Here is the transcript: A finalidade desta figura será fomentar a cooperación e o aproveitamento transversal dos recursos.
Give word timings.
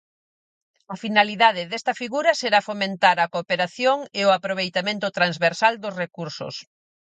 A 0.93 0.95
finalidade 1.03 1.63
desta 1.71 1.93
figura 2.01 2.31
será 2.41 2.59
fomentar 2.69 3.17
a 3.21 3.29
cooperación 3.35 3.97
e 4.19 4.21
o 4.29 4.33
aproveitamento 4.37 5.07
transversal 5.17 5.73
dos 5.83 5.97
recursos. 6.03 6.55